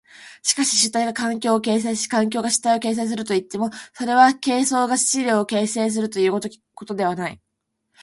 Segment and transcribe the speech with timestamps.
[0.41, 7.39] しかし主体が環境を形成し環境が主体を形成するといっても、それは形相が質料を形成するという如きことではない。